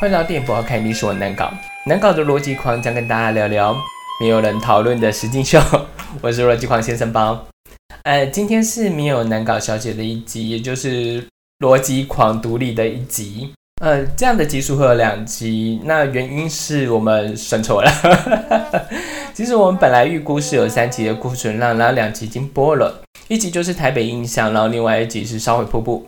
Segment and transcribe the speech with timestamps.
[0.00, 1.52] 欢迎到电影不好看，历史我难搞，
[1.84, 3.76] 难搞的逻辑狂将跟大家聊聊
[4.20, 5.60] 没有人讨论的实境秀。
[6.22, 7.44] 我是逻辑狂先生包。
[8.04, 11.26] 呃，今天是没有难搞小姐的一集，也就是
[11.58, 13.52] 逻辑狂独立的一集。
[13.82, 17.90] 呃，这样的集数会有两集，那原因是我们算错了。
[19.34, 26.06] 其实我们本来预估是有三集的库存量，然后两集已经播了，一集就是台北印象，然后另外一集是烧毁瀑布。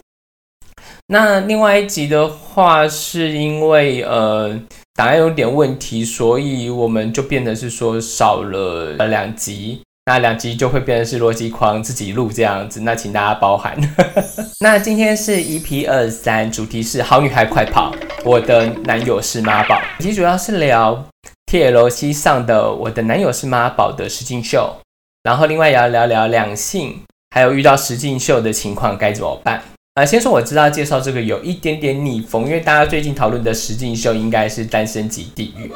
[1.12, 4.56] 那另外一集的话，是因为呃
[4.94, 9.80] 档案有点问题，所以我们就变得是说少了两集。
[10.06, 13.76] 那两集就会变成是逻辑狂自己录这样子，那请大家包涵。
[14.60, 17.92] 那今天是 EP 二三，主题是好女孩快跑，
[18.24, 19.80] 我的男友是妈宝。
[19.98, 21.04] 其实主要是聊
[21.46, 24.76] TLC 上的我的男友是妈宝的实境秀，
[25.24, 27.00] 然后另外也要聊聊两性，
[27.34, 29.60] 还有遇到实境秀的情况该怎么办。
[29.94, 35.70] 啊，先说我知道介绍这个有一点点逆风，因为大家最近讨论的实境秀应该是单身级地狱，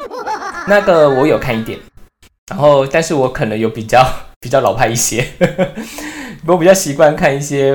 [0.69, 1.79] 那个我有看一点。
[2.51, 4.07] 然后，但是我可能有比较
[4.39, 5.27] 比较老派一些，
[6.47, 7.73] 我比较习惯看一些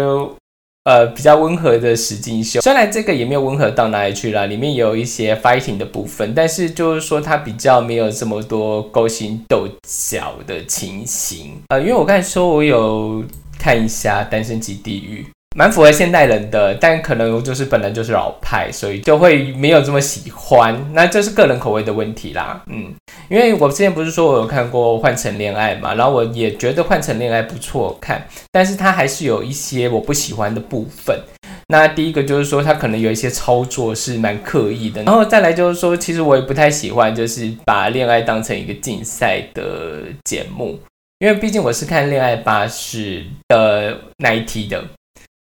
[0.85, 2.61] 呃比较温和的实境秀。
[2.61, 11.61] 虽然这个也没有温和到哪里去了，里面有一些 fighting 的部分，但是就是说它比较没有这么多勾心斗角的情形。
[11.67, 13.23] 呃，因为我刚才说我有
[13.59, 15.25] 看一下《单身级地狱》。
[15.59, 20.73] 蛮符合现代人的，但可能就是本来就是老派，所以就会没有这么喜欢。
[20.93, 22.93] 那这是个人口味的问题啦，嗯，
[23.27, 31.19] 因为我之前不是说我有看过《换成恋爱》嘛，然后我也觉得《换成恋爱》不错看，但是它还是有一些我不喜欢的部分。
[31.67, 40.79] 那第一个就是说，它可能有一些操作是蛮刻意的，然后再来就是说，其实我也不太喜欢，就是把恋爱当成一个竞赛的节目，
[41.19, 44.81] 因为毕竟我是看《恋爱巴士》的那一期的。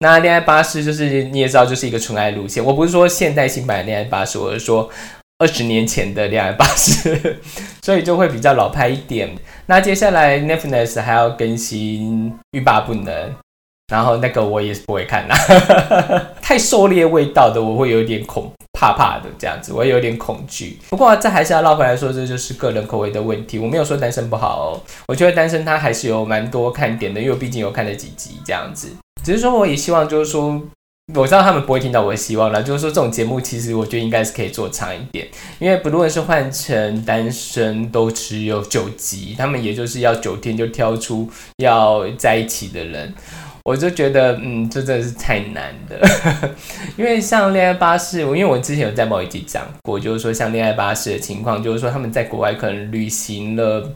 [0.04, 2.62] 那恋爱巴士就是你也知道，就是一个纯爱路线。
[2.62, 4.90] 我不是说现代新版的恋爱巴士，我是说
[5.38, 7.38] 二十年前的恋爱巴士，
[7.80, 9.34] 所以就会比较老派一点。
[9.64, 13.14] 那接下来 Netflix 还要更新《欲罢不能》，
[13.90, 15.34] 然后那个我也是不会看啦，
[16.42, 20.78] 太狩猎味道的，我会有点恐怕怕的这样子，我有点恐惧。
[20.90, 23.58] 不过这还是要绕回来说，这就是个人口味的问题。
[23.58, 28.94] 我没有说单身不好哦，我觉得单身它还是有蛮多看点的，因为我毕竟有看了几集这样子。
[29.22, 30.60] 只是说，我也希望，就是说，
[31.14, 32.62] 我知道他们不会听到我的希望了。
[32.62, 35.26] 就是说，这种节目其实我觉得应该是可以做长一点，
[35.58, 43.14] 因为不论是换成单身，都只有九集，他们也就是要九天就挑出要在一起的人，
[43.64, 46.00] 我就觉得，嗯，这真的是太难的。
[46.96, 53.90] 因为像恋爱巴士，因为我之前有在某一集讲过，就是说像恋爱巴士的情况，就是说他们在国外可能旅行了，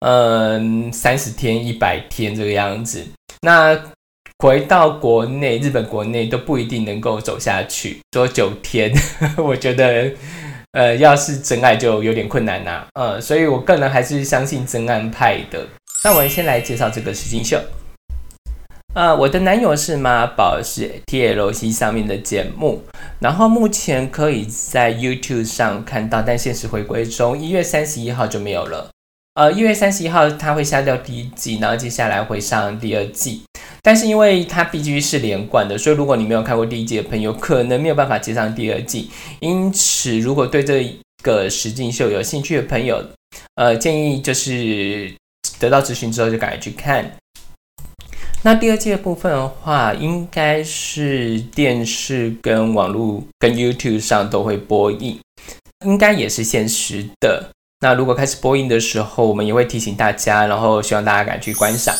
[0.00, 3.04] 嗯，三十天、一百天这个样子，
[3.42, 3.78] 那。
[4.40, 8.00] 回到国内，日本国内都不一定能够走下去。
[8.12, 8.90] 说九天，
[9.36, 10.10] 我觉得，
[10.72, 12.86] 呃，要是真爱就有点困难呐。
[12.94, 15.66] 呃，所以我个人还是相信真爱派的。
[16.02, 17.60] 那我们先来介绍这个实境秀。
[18.94, 22.82] 呃，我的男友是妈宝，是 TLC 上面的节目，
[23.18, 28.88] 然后目前可以在 YouTube 上看到，但现实回归中，一月三十一号就没有了。
[29.34, 33.42] 呃，一月三十一号他会下掉第一季，然后接下来会上第二季。
[33.82, 39.08] 但是因为它必须是连贯的，所以如果你没有看过第一季的朋友，可能没有办法接上第二季。
[39.38, 43.02] 因此，如果对这个实境秀有兴趣的朋友，
[43.54, 45.10] 呃，建议就是
[45.58, 47.10] 得到咨询之后就赶快去看。
[48.42, 55.18] 那第二季的部分的话，应该是电视跟网络跟 YouTube 上都会播映，
[55.86, 57.50] 应该也是现实的。
[57.80, 61.94] 那如果开始播音的时候，我们也会提醒大家，然后希望大家赶去观赏。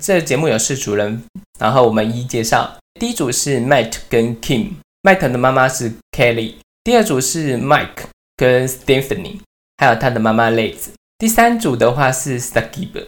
[0.00, 1.22] 这节目有四组人，
[1.58, 2.76] 然后我们一一介绍。
[2.98, 6.54] 第一组是 Matt 跟 Kim，Matt 的妈妈是 Kelly。
[6.82, 8.04] 第二组是 Mike
[8.36, 9.40] 跟 Stephanie，
[9.76, 10.88] 还有他的妈妈 Liz。
[11.18, 13.06] 第三组的话是 Sakib，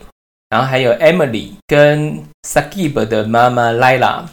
[0.50, 4.26] 然后还有 Emily 跟 Sakib 的妈妈 Lila。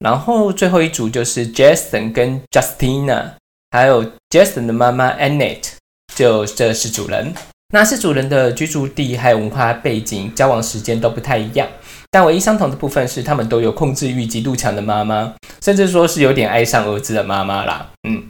[0.00, 3.34] 然后最后一组就是 Jason 跟 Justina，
[3.70, 5.73] 还有 Jason 的妈妈 Annette，
[6.14, 7.32] 就这四组人。
[7.72, 11.66] 那是主人的居住地还有文化背景、交往时间都不太一样，
[12.10, 17.90] 但唯一相同的部分是，他们都有控制欲极度强的妈妈，甚至说是有点爱上儿子的妈妈啦。
[18.08, 18.22] 嗯，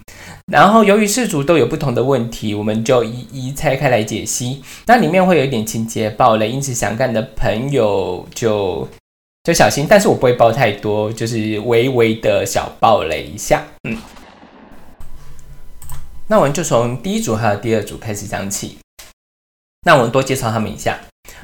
[0.51, 4.63] 然后由于事主都有不同的问题，我们就一一拆开来解析。
[4.87, 8.89] 那里面会有一点情节暴雷，因此想看的朋友就
[9.43, 9.85] 就小心。
[9.87, 13.63] 但是我不会爆太多，就是微微的小暴雷一下。
[13.87, 13.99] 嗯，
[16.27, 18.79] 那我们就从第一组还有第二组开始讲起。
[19.87, 20.99] 那我们多介绍他们一下。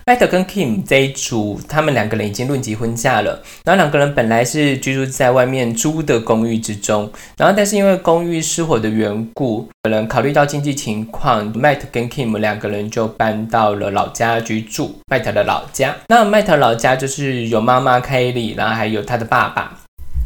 [0.06, 3.42] Matt 跟 Kim 这一组，他们两个人已经论及婚嫁了。
[3.64, 14.98] 然后两个人本来是居住在外面租的公寓之中，然后但是因为公寓失火的缘故，可能考虑到经济情况，Matt 跟 Kim 两个人就搬到了老家居住。
[15.12, 19.78] Matt 的老家，那 Matt 老家就是有妈妈 Kelly，然后还有他的爸爸。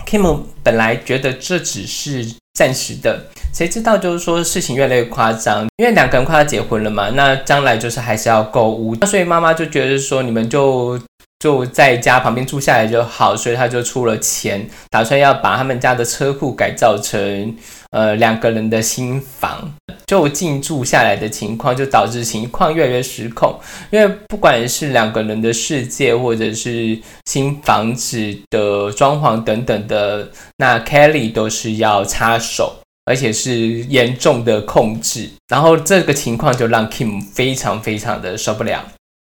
[0.07, 3.27] Kim 本来觉得这只是暂时的。
[3.55, 10.99] 谁知道就是说事情越来越夸张，因为两个人快要结婚了嘛，那将来就是还是要购物，那所以妈妈就觉得说你们就
[11.39, 17.57] 就在家旁边住下来就好，所以他就出了钱，打算要把他们家的车库改造成
[17.91, 19.73] 呃两个人的新房，
[20.05, 23.57] 就近住下来的情况就导致情况越来越失控，
[23.91, 28.17] 因为不管是两个人的世界或者是新房子
[28.51, 32.81] 的装潢等等的，那 Kelly 都是要插手。
[33.07, 38.85] 而且是严重的控制，然后这个情况就让 Kim 非常非常的受不了。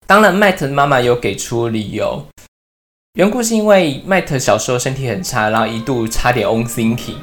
[0.07, 2.25] 当然，Matt 的妈妈有给出理由，
[3.13, 7.18] 缘故是因为 Matt 小时候身体很差，然后一度差点 on thinking。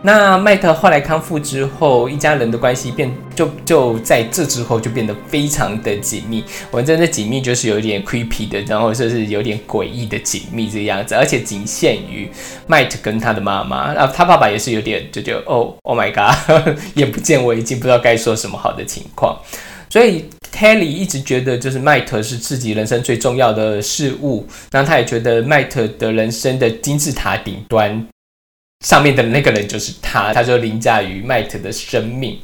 [0.00, 6.44] 那麦特后来康复之后，一家人的关系变就就在这之后就变得非常的紧密。
[6.70, 12.30] 我真的紧密就是有点 creepy 的，然后就是有点诡异的紧密这样子，而且仅限于
[12.68, 19.36] 麦特跟他的妈妈，然后他爸爸也是有点就觉得哦，Oh my god， 眼不见为净，不知道该说什么好的情况。
[19.90, 28.06] 所以 Kelly 一直觉得就是麦特是自己人生最重要的事物，然后他也觉得麦特的人生的金字塔顶端。
[28.84, 32.38] 上面的那个人就是他，他就凌驾于麦特的生命。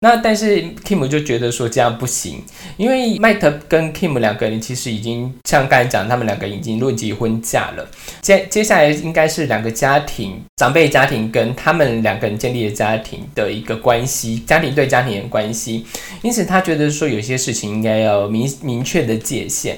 [0.00, 2.40] 那但是 Kim 就觉得说这样不行，
[2.76, 7.84] 因为麦特跟 Kim 两个人其实已经像刚才讲，他们两个已经论及婚嫁了。
[8.20, 15.84] 接接下来应该是两个家庭，长辈家庭跟他们两个人建立的家庭的一个关系，家庭对家庭的关系。
[16.22, 19.76] 因此他觉得说有些事情应该要明明确的界限。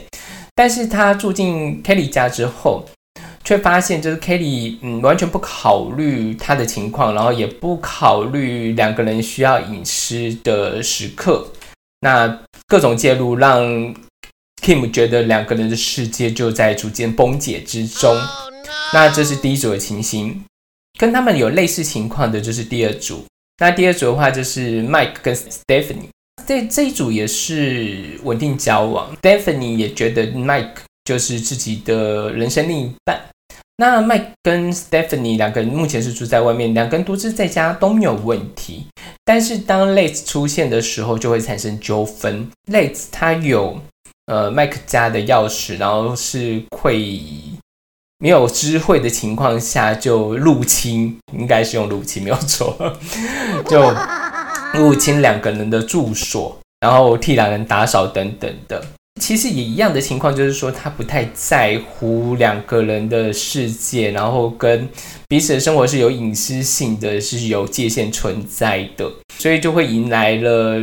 [0.54, 2.84] 但是他住进 Kelly 家之后。
[3.42, 11.48] 却发现，就是 Kelly，嗯，完全不考虑他的情况，然后也不考虑两个人需要隐私的时刻。
[12.00, 13.64] 那各种介入让
[14.62, 18.14] Kim 觉得两个人的世界就在逐渐崩解之中。
[18.92, 20.44] 那这是第一组的情形，
[20.98, 23.24] 跟他们有类似情况的就是第二组。
[23.58, 26.10] 那第二组的话就是 Mike 跟 Stephanie，
[26.46, 29.14] 这这一组也是稳定交往。
[29.22, 30.76] Stephanie 也觉得 Mike。
[31.10, 33.20] 就是自己的人生另一半。
[33.78, 38.86] 那麦跟 Stephanie 两个人目前是住在外面，两个人独自在家都没有问题。
[39.24, 42.48] 但是当 Lace 出现的时候，就会产生纠纷。
[42.70, 43.80] Lace 他有
[44.26, 47.20] 呃麦克家的钥匙，然后是会
[48.18, 52.76] 没有知会的情况下就入侵，应该是用入侵没有错，
[53.68, 53.92] 就
[54.74, 58.80] 入侵两个人的住所，然后替两人打扫等等的。
[59.20, 64.88] 其实也一样的情况，就是说他不太在乎两个人的世界，然后跟
[65.28, 69.08] 彼此的生活是有隐私性的，是有界限存在的，
[69.38, 70.80] 所以就会迎来了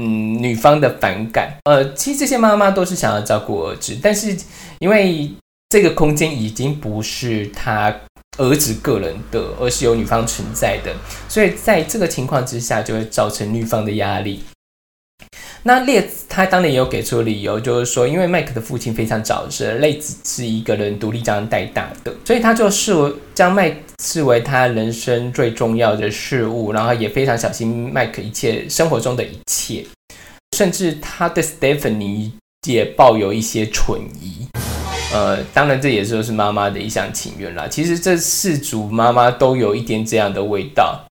[0.00, 1.56] 嗯女方的反感。
[1.64, 4.36] 呃，其实这些妈妈都是想要照顾儿子，但是
[4.80, 5.30] 因为
[5.70, 7.94] 这个空间已经不是他
[8.38, 10.94] 儿子个人的，而是有女方存在的，
[11.28, 14.42] 所以在这个情况之下，就会造成女方的压力。
[15.68, 29.84] 那列子他当然也有给出理由，就是说，因为麦克的父亲非常早逝，列子是一个人独立这样带大的，所以他就视为将麦视为他人生最重要的事物，然后也非常小心麦克一切生活中的一切，
[30.56, 32.30] 甚至他对 Stephanie
[32.66, 34.48] 也抱有一些存疑。
[35.12, 37.68] 呃，当然这也就是妈妈的一厢情愿啦。
[37.68, 41.04] 其实这四组妈妈都有一点这样的味道，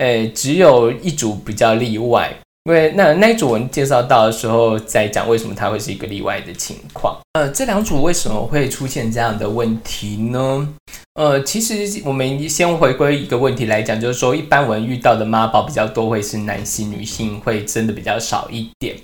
[0.00, 2.36] 诶，只有一组比较例外。
[2.64, 7.18] 因为那那一组文介绍到的时候，在讲为什么它会是一个例外的情况。
[7.32, 10.68] 呃，这两组为什么会出现这样的问题呢？
[11.14, 18.96] 呃，其实我们先回归一个问题来讲，就是说，一般我们遇到的妈宝比较多会是男性，女性会真的比较少一点。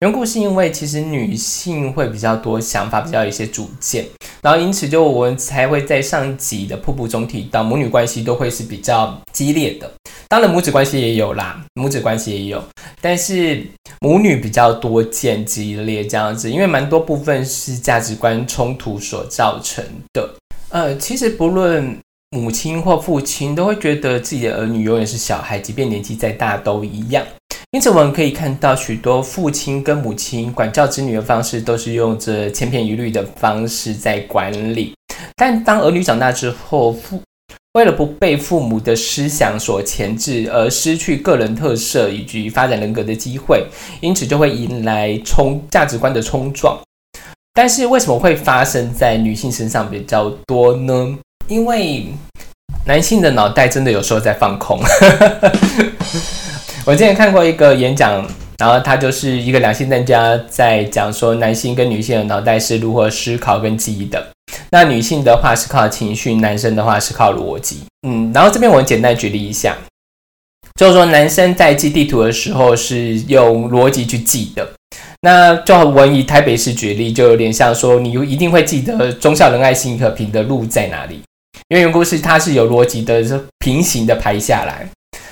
[0.00, 4.06] 缘故是因为其实女性会比较多想法，比较有一些主见，
[4.40, 9.90] 然后因此就我们才会在上集的瀑布中提到，母女关系都会是比较激烈的。
[10.28, 12.62] 当然母子关系也有啦，母子关系也有。
[13.00, 13.66] 但是
[14.00, 20.30] 母女比较多见激烈这样子，因为蛮多部分是价值观冲突所造成的。
[20.68, 21.98] 呃，其实不论
[22.30, 27.26] 母亲或父亲，都会觉得自己的儿女永远是小孩，即便年纪再大都一样。
[27.72, 34.94] 因此我们可以看到，许多父亲跟母亲管教子女的方式，都是用着千篇一律的方式在管理。
[35.36, 37.20] 但当儿女长大之后，父
[37.74, 43.66] 为了不被父母的思想所钳制，而失去个人特色以及发展人格的机会，
[44.00, 46.80] 因此就会迎来冲价值观的冲撞。
[47.52, 51.18] 但是为什么会发生在女性身上比较多呢？
[51.48, 52.06] 因为
[52.86, 54.80] 男性的脑袋真的有时候在放空。
[56.88, 58.26] 我之前看过一个演讲，
[58.56, 64.26] 然后他就是一个两性专家在讲说，男性跟女性的脑袋是如何思考跟记忆的。
[64.70, 67.80] 那女性的话是靠情绪，男生的话是靠逻辑。
[68.08, 69.76] 嗯，然后这边我简单举例一下，
[70.80, 74.66] 就是说男生在记地图的时候是用逻辑去记的。
[75.20, 81.20] 那就我以台北市举例，就有点像说，你一定会记得忠孝仁爱信和平的路在哪里，
[81.68, 84.88] 因为故事它是有逻辑的，是平行的排下来。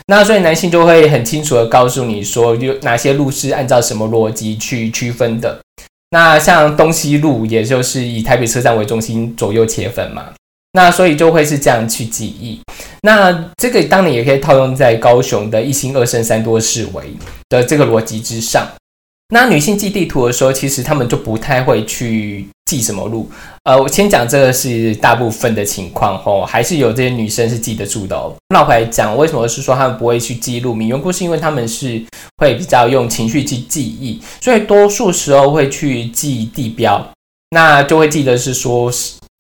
[0.09, 5.61] 那所以男性就会很清楚的告诉你说，有哪些路是按照什么逻辑去区分的。
[6.11, 10.27] 那像东西路，也就是以台北车站为中心左右切分嘛。
[10.73, 12.61] 那所以就会是这样去记忆。
[13.03, 17.05] 那这个当然也可以套用在高雄的一星二胜三多四围
[17.49, 18.67] 的这个逻辑之上。
[19.28, 23.28] 那女性记地图的时候，其实她们就不太会去记什么路。
[23.64, 28.33] 呃，我先讲这个是大部分的情况吼，还是有这些女生是记得住的哦。
[28.50, 30.88] 那回来讲，为什么是说她们不会去记路名？
[30.88, 32.00] 原故是因为她们是
[32.37, 37.04] 会比较用情绪去记忆，所以多数时候会去记地标，
[37.50, 38.88] 那就会记得是说，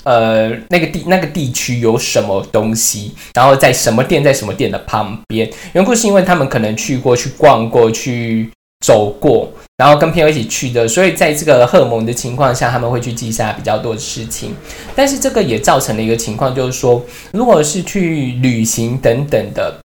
[0.02, 5.48] 呃，那个地那个地区有什么东西，然后在什么店，在什么店的旁边。
[5.74, 8.50] 原故是因为他们可能去过去逛过去。
[8.86, 14.54] 走过，然后跟朋友一起去的，所以在这个荷尔蒙的情况下，他们会去记下比较多的事情。
[14.94, 19.80] 但是这个也造成了一个情况，就是说，如果是去旅行等等的，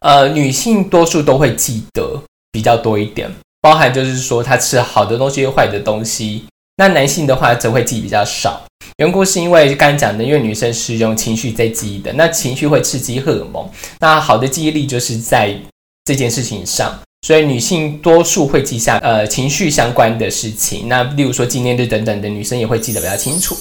[0.00, 3.28] 呃，女性多数都会记得比较多一点，
[3.60, 6.44] 包含就是说她吃好的东西、坏的东西。
[6.76, 8.62] 那男性的话则会记比较少，
[8.98, 15.56] 缘故是因为刚刚讲的，因为女生是用情绪在记忆的，那情绪会刺激荷尔蒙，那好的记忆力就是在
[16.04, 16.96] 这件事情上。
[17.22, 23.56] 所以女性多数会记下呃情绪相关的事情，那例如说纪念日等等的，女生也会记得比较清楚。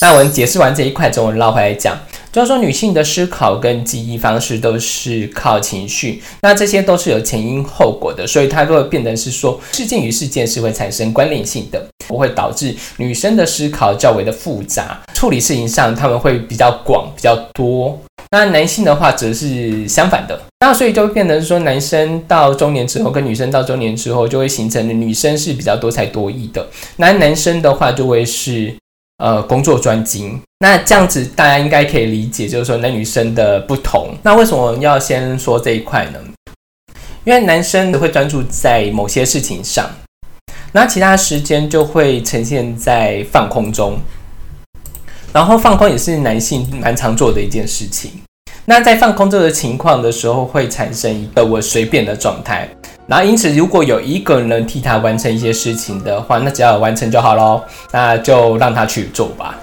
[0.00, 1.96] 那我们解释完这一块之后，我们绕回来讲，
[2.32, 17.96] 就是说女性的思考跟记忆方式都是靠情绪，那这些都是有前因后果的，所以它都会变成是说事件与事件是会产生关联性的，不会导致女生的思考较为的复杂，处理事情上他们会比较广比较多。
[18.32, 28.74] 那男性的话则是相反的，那所以就会变成说，男生到中年之后跟女生到中年之后，就会形成女生是比较多才多艺的，那男生的话就会是。
[29.18, 34.12] 呃，工作专精，那这样子大家应该可以理解，就是说男女生的不同。
[34.24, 36.18] 那为什么要先说这一块呢？
[37.22, 39.88] 因为男生会专注在某些事情上，
[40.72, 43.96] 那其他时间就会呈现在放空中。
[45.32, 48.10] 然后放空也是男性蛮常做的一件事情。
[48.64, 52.68] 那在放空这个情况的时候，会产生一个我随便的状态。
[53.06, 57.60] 然后，因此，如果有一个人替他完成一些事情的话，那只要完成就好喽。
[57.90, 59.58] 那就让他去做吧。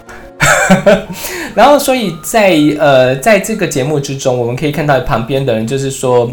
[1.55, 6.29] 然后，所以在呃，在这个节目之中，我们可以看到旁边的人，就是说。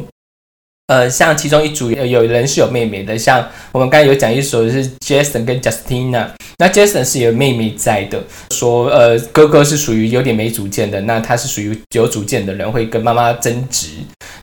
[0.89, 6.29] 呃，像其中一组有人是有妹妹的，像我们刚才有讲一首是 Jason 跟 Justina，
[6.59, 13.89] 那 Jason 是有妹妹在的，说呃哥哥是属于有点没主见的，那他是属于有主见的人，会跟妈妈争执。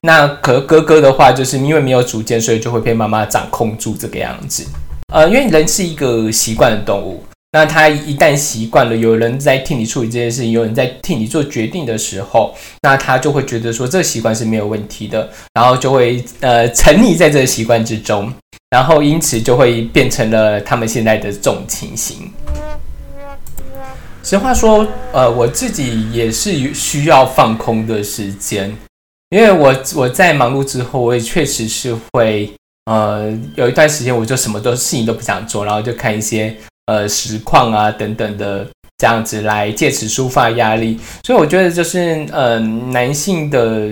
[0.01, 4.65] 那可哥哥的话，就是因为没有主见，所以就会被妈妈掌控住这个样子。
[5.13, 7.23] 呃，因为人是一个习惯的动物。
[7.55, 18.33] 那他一旦习惯了有人在替你处理这件事情，有人在替你做决定的时候，那他就会觉得说这个习惯是没有问题的，然后就会呃沉溺在这个习惯之中，
[18.72, 22.31] 然后因此就会变成了他们现在的这种情形。
[24.24, 28.75] 实话说，呃，我自己也是需要放空的时间，
[29.29, 32.51] 因为我我在忙碌之后，我也确实是会
[32.86, 36.57] 呃有一段时间我就什么都事情都不想做，然后就看一些。
[36.86, 43.90] 呃，实况啊等等的这样子来借此抒发压力，所以我觉得就是呃，男性的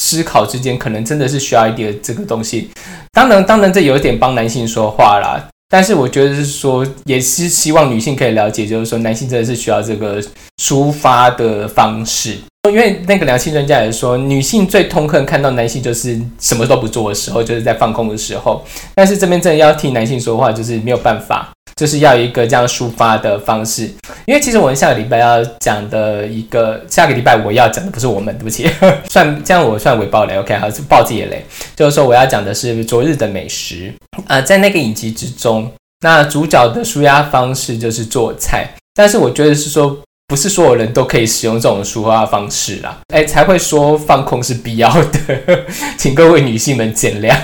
[0.00, 2.70] 思考之间可能真的是需要一点这个东西。
[3.12, 10.22] 当然，当然这有点帮男性说话啦，但是我觉得是说，也是希望女性可以了解，就是说男性真的是需要这个
[10.62, 12.36] 抒发的方式。
[12.68, 18.62] 因为那个良性专家也说，女性最痛恨看到男性就是什么都不做的时候，就是在放空的时候。
[18.94, 21.50] 但是这边真的要替男性说话，就是没有办法。
[21.80, 23.84] 就是要一个这样抒发的方式，
[24.26, 28.70] 因为其实我们下个礼拜要讲的一个，下个礼拜我要讲的不是我们，对不起，
[29.08, 31.42] 算这样我算伪爆雷，OK，好，是爆自己的雷，
[31.74, 33.90] 就是说我要讲的是昨日的美食，
[34.28, 35.72] 呃，在那个影集之中，
[36.02, 39.96] 那主角的舒压方式就是做菜，但是我觉得是说，
[40.28, 45.64] 不是所有人都可以使用这种抒发方式啦，哎，才会说放空是必要的，
[45.96, 47.34] 请各位女性们见谅。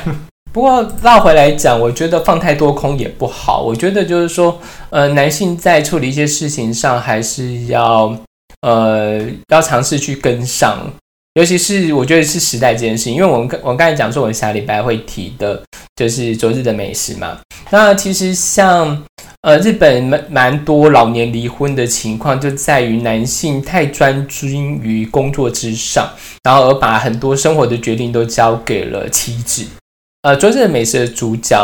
[0.56, 3.60] 不过绕回来讲，我觉得放太多空也不好。
[3.60, 4.58] 我觉得就是说，
[4.88, 8.16] 呃，男性在处理一些事情上，还是要
[8.62, 10.90] 呃要尝试去跟上。
[11.34, 15.62] 尤其是我觉得是时代这件事情，因为我们我刚才讲说，我下礼拜会提的
[15.94, 17.38] 就是昨日的美食嘛。
[17.68, 19.04] 那其实像
[19.42, 26.08] 呃日本蛮蛮多老年离婚的情况，就在于男性太专注于工作之上，
[26.44, 29.66] 然后而把很多生活的决定都交给了妻子。
[30.26, 31.56] 呃，昨日的美食的主角，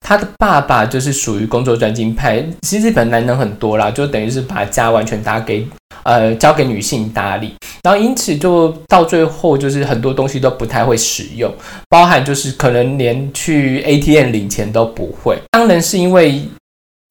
[0.00, 2.40] 他的爸爸就是属于工作专精派。
[2.62, 5.66] 其实日本男人很多啦，就等于是把家完全打给
[6.04, 11.52] 呃交给女性打理，然后因此就到最后就是很多东西都不太会使用，
[11.88, 15.36] 包含就是可能连去 ATM 领钱都不会。
[15.50, 16.40] 当然是因为。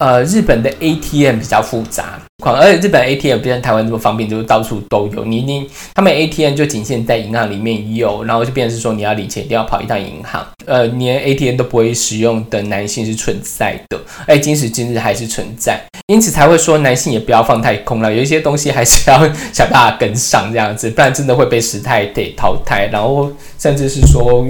[0.04, 5.24] 呃，日本的 ATM 比较复杂，而且日本 ATM 不像台湾这么方便，就是到处都有。
[5.24, 10.46] 你你他们 ATM 就仅限在银行里面有，然后就变成是说你要领钱一定要跑一趟银行。
[10.66, 19.18] 呃，连 ATM 都不会使用的男性是存在的，哎，今时今日还是存在，因此才会说男性也不要放太空了，有一些东西还是要
[19.54, 24.46] 想办法跟上这样子，不然真的会被时代给淘汰，然后甚至是说。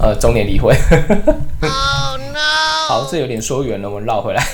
[0.00, 0.74] 呃，中年离婚。
[1.60, 2.71] Oh no！
[2.92, 4.44] 好，这有点说远了，我绕回来。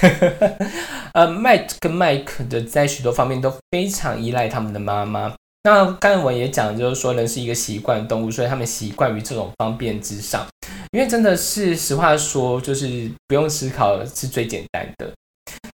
[1.13, 5.35] 呃，麦克跟麦克的在许多方面都非常依赖他们的妈妈。
[5.65, 10.47] 那刚才我也讲，就是说人是一个习惯动物，所以他们习惯于这种方便之上。
[10.93, 15.11] 因为真的是实话说，就是不用思考是最简单的。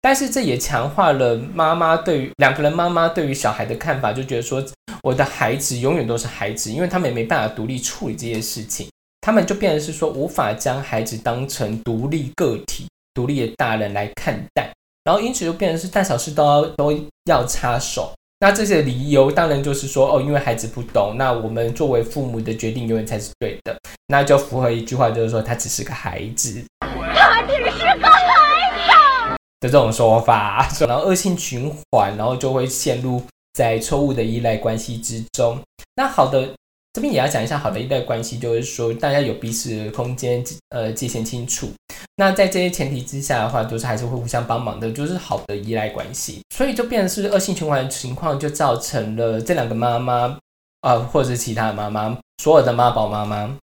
[0.01, 4.65] 但是这也强化了妈妈对于两个人妈妈对于小孩的看法，就觉得说
[5.03, 8.87] 我的孩子永远都是孩子，因为他们也没办法独立处理这些事情。
[9.25, 14.69] 他们就变成是说，无法将孩子当成独立个体、独立的大人来看待，
[15.05, 16.93] 然后因此就变成是大小事都要都
[17.27, 18.13] 要插手。
[18.41, 35.61] 那这些理由当然就是说，哦，因为孩子不懂，那我们作为父母的决定永远才是对的，那就符合一句话，就是说他只是个孩子，他只是个孩子的这种说法，然后恶性循环，然后就会陷入在错误的依赖关系之中。
[35.95, 36.51] 那好的。
[36.93, 41.71] 这边也要讲一下好的依赖关系，就是说大家有彼此空间呃界限清楚。
[42.17, 46.43] 那在这些前提之下的话，都是还是会互相帮忙的，就是好的依赖关系。
[46.55, 50.39] 所以就变成是恶性循环的情况，就造成了这两个妈妈
[50.83, 53.57] 啊，或者是其他的妈妈，所有的妈宝妈妈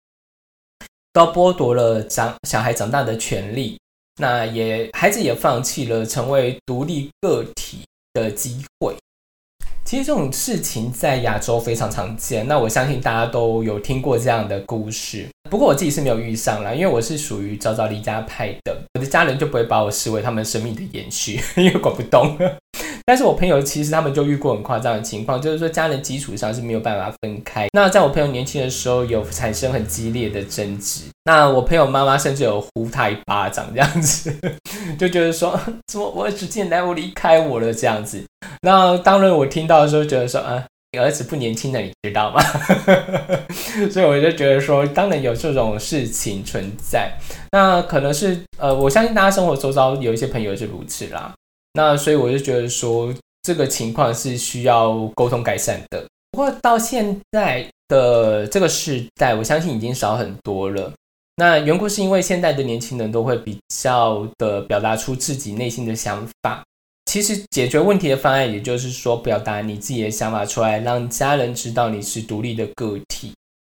[1.13, 3.79] 都剥夺了长小孩长大的权利，
[4.15, 8.95] 那也孩子也放弃了成为独立个体的机会。
[9.85, 15.27] 其实这种事情在亚洲非常常见，那我相信大家都有听过这样的故事。
[15.49, 22.37] 不过我自己是没有遇上啦，因为我是属于早早离家派的，我的家人就不会把我视为他们生命的延续， 因为管不动。
[23.05, 27.67] 但是我朋友其实他们就遇过很夸张的情况，就是说家人基础上是没有办法分开。
[27.73, 31.05] 那在我朋友年轻的时候，有产生很激烈的争执。
[31.23, 34.31] 那我朋友妈妈甚至有呼他一巴掌这样子，
[34.99, 38.21] 就觉得说， 怎么我儿子竟然离开我了这样子。
[38.61, 42.41] 那当然我听到的时候，觉得说，啊，你儿子不年轻了，你知道吗？
[43.89, 47.11] 所以我就觉得说，当然有这种事情存在。
[47.51, 51.33] 那可能是呃，我相信大家生活周遭有一些朋友是如此啦。
[51.73, 56.03] 那所以我就觉得说，这个情况是需要沟通改善的。
[56.31, 60.91] 不过到现在的这个时代，我相信已经少很多了。
[61.39, 66.61] 那缘故是因为现在的年轻人都会比较的表达出自己内心的想法。
[67.05, 73.31] 其实解决问题的方案，也就是说表达你自己的想法出来，让家人知道你是独立的个体。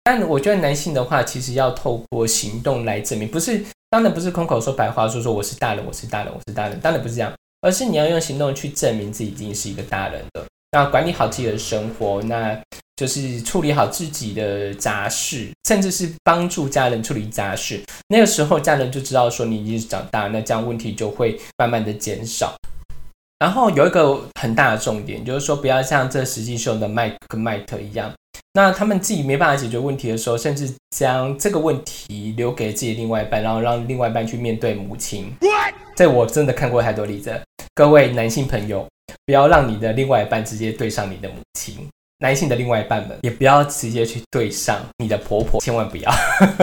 [0.02, 7.30] 但我觉得男性的话，其实要透过行动来证明，不是当然不是空口说白话，说说我是大人，我是大人，我是大人，当然不是这样。
[7.60, 10.46] 而是你要用行动去证明自己已经是一个大人了。
[10.72, 12.58] 那管理好自己的生活，那
[13.00, 17.80] 就是处理好自己的杂事，甚至是帮助家人处理杂事。
[18.08, 22.54] 那个时候，家人就知道说你已经长大，那这样问题就会慢慢的减少。
[23.38, 28.12] 然后有一个很大的重点，就是说不要像这实际秀的麦克跟麦特一样，
[28.52, 35.32] 那他们自己没办法解决问题的时候，甚至将这个问题留给自己另外一半，然后让另外一半去面对母亲。
[35.96, 37.32] 这我真的看过太多例子。
[37.74, 38.86] 各位男性朋友，
[39.24, 41.88] 不要让你的另外一半直接对上你的母亲。
[42.20, 46.12] 男性的另外一半们，也不要直接去对上你的婆婆，千万不要，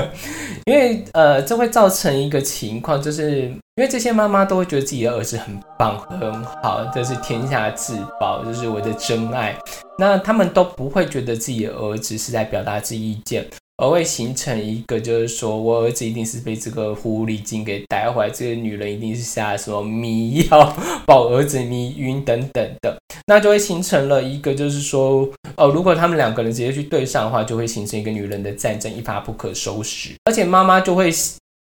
[0.65, 9.57] 因为呃，这会造成一个情况，就是因为这些妈妈都会觉得自己的儿子很棒很好，这是天下至宝，就是我的真爱，
[9.97, 13.43] 那他们都不会觉得自己的儿子是在表达自己意见。
[13.77, 30.15] 而会形成一个，就是说我儿子一定是被这个狐狸精给带坏，这个女人一定是下了什么迷药把我儿子迷晕等等的，那就会形成了一个，就是说，呃，如果他们两个人直接去对上的话，就会形成一个女人的战争，一发不可收拾。
[30.25, 31.13] 而且妈妈就会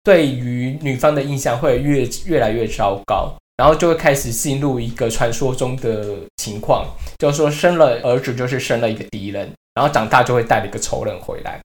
[0.03, 6.85] 对于女方的印象会越越来越糟糕，然后就会开始进入一个传说中的情况，
[7.19, 11.61] 就是说生了儿子就是生了一个敌人，然后长大就会带了一个仇人回来。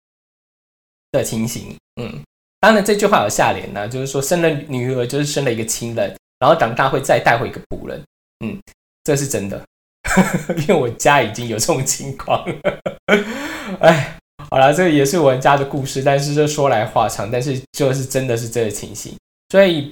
[1.13, 1.75] 的情形。
[2.01, 2.21] 嗯，
[2.59, 8.03] 当然这句话有下联呢，就是说生了女儿就是生了一个亲人，然后长大会再带回一个仆人。
[8.45, 8.59] 嗯，
[9.03, 9.63] 这是真的，
[10.67, 12.45] 因为我家已经有这种情况。
[13.79, 14.17] 哎。
[14.49, 19.15] 好了，这个也是我们家的故事，但是这说来话长，但是就是真的是这个情形，
[19.49, 19.91] 所以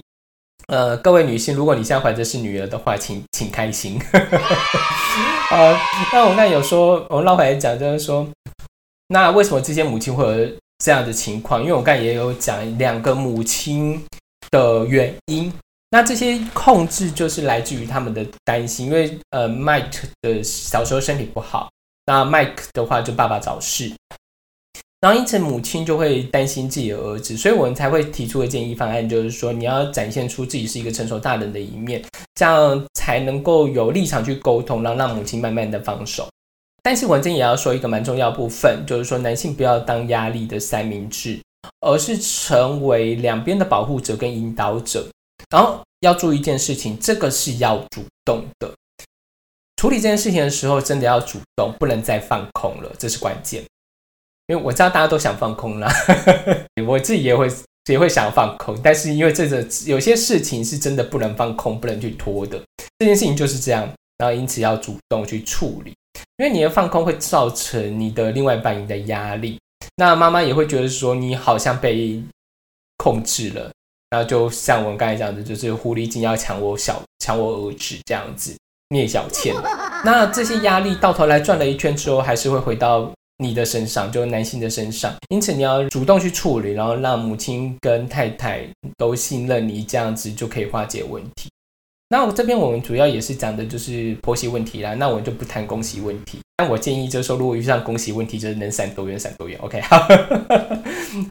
[0.67, 3.99] 呃，各位女性，如果你现在怀的是女儿的话，请请开心。
[5.49, 5.75] 呃，
[6.13, 8.27] 那我刚有说，我们绕回来讲，就是说，
[9.07, 11.61] 那为什么这些母亲会有这样的情况？
[11.61, 14.03] 因为我刚才也有讲两个母亲
[14.49, 15.53] 的原因，
[15.91, 21.69] 那这些控制就是来自于他们的担心，因为呃，Mike 的小时候身体不好，
[22.07, 23.93] 那 Mike 的话就爸爸早逝。
[24.99, 32.03] 然后因此，母亲就会担心自己的儿子，所以我们才会提出的建议方案，就是说你要展现出自己是一个成熟大人的一面，
[32.35, 36.27] 这样才能够有立场去沟通，然后让母亲慢慢的放手。
[36.83, 41.39] 但是，文珍也要说一个蛮重要部分，就是说男性不要当压力的三明治，
[41.81, 45.07] 而是成为两边的保护者跟引导者。
[45.49, 48.71] 然后要注意一件事情，这个是要主动的
[49.75, 53.63] 处理这件事情的时候，真的要主动，不能再放空了，这是关键。
[54.47, 55.91] 因为我知道大家都想放空啦，
[56.87, 57.47] 我自己也会
[57.89, 62.61] 也会想放空，但是因为这个有些事情是真的不能放空，不能去拖的，
[62.99, 65.93] 这件事情就是这样，然后因此要主动去处理，
[66.37, 69.59] 因为你的放空会造成你的另外一半的压力，
[69.95, 72.21] 那妈妈也会觉得说你好像被
[72.97, 73.71] 控制了，
[74.09, 78.55] 然后就像我们刚才讲的，就是狐狸精要抢我小抢我儿子这样子
[78.89, 79.55] 聂小倩，
[80.03, 83.11] 那这些压力到头来转了一圈之后，还是会回到。
[83.43, 88.63] 你的身上，就是男性的身上，因此你要主动去处理，然后让母亲跟太太
[88.99, 91.49] 都信任你，这样子就可以化解问题。
[92.11, 96.39] 那我这边我们主要也是讲的就是婆媳问题啦，那我就不谈公媳问题。
[96.57, 99.57] 但我建议就是说，如果遇上公媳问题，就是能闪多远闪多远。
[99.61, 100.07] OK， 好，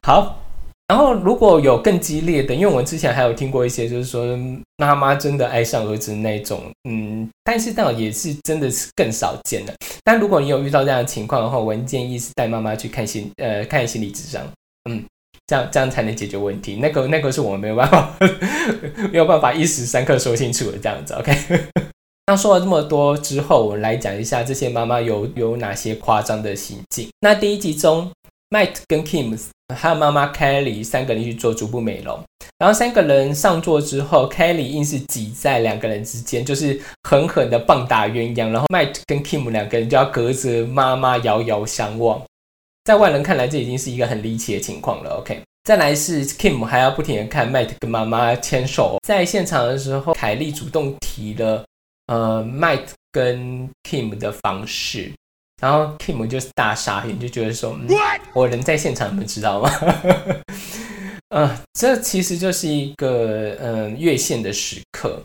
[0.03, 0.43] 好。
[0.89, 4.37] 然后如果有更激烈的，因为我们之前还有听过一些，就是说
[4.79, 9.75] 妈妈真的爱上儿子那种，嗯，但是那也是真的是更少见的。
[10.03, 14.43] 但如果你有遇到这样的情况的话，我建议是带妈妈去看心呃看心理智商，
[14.91, 15.05] 嗯，
[15.51, 16.77] 这样这样才能解决问题。
[16.77, 18.15] 那个那个是我们没有办法
[19.11, 21.13] 没有办法一时三刻说清楚的这样子。
[21.15, 21.37] OK，
[22.29, 27.09] 那说了这么多之后，我们来讲一下这些妈妈有有哪些夸张的行径。
[27.21, 28.09] 那第一集中。
[28.53, 29.39] Mike 跟 Kim
[29.77, 32.21] 还有妈妈 Kelly 三个人去做足部美容，
[32.59, 42.21] 然后三个人上座之后，Kelly 硬是挤在两个人之间，就是狠狠的棒打鸳鸯，然后 Mike 跟 Kim 两个人就要隔着妈妈遥遥相望，
[42.91, 45.21] 在外人看来，这已经是一个很离奇的情况了。
[45.21, 51.65] OK，再来是 Kim 还要不停的看 Mike 跟妈妈牵手，在现场的时候，凯莉主动提了
[52.09, 55.13] 呃 Mike 跟 Kim 的方式。
[55.63, 57.79] 然后 Kim 就是大傻眼，就觉得说
[58.35, 59.71] ：“我人在现场，你们知道吗？”
[61.31, 65.23] 呃，这其实就是一个嗯越线的时刻。